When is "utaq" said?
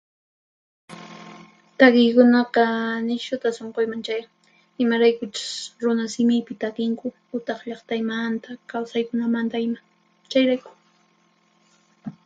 7.37-7.59